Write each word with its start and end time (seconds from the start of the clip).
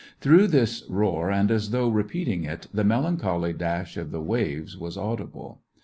Through 0.19 0.47
this 0.47 0.83
roar, 0.89 1.29
and 1.29 1.51
as 1.51 1.69
though 1.69 1.87
re 1.87 2.01
peating 2.01 2.47
it, 2.49 2.65
the 2.73 2.83
melancholy 2.83 3.53
dash 3.53 3.97
of 3.97 4.09
the 4.09 4.19
waves 4.23 4.75
was 4.75 4.97
audible. 4.97 5.61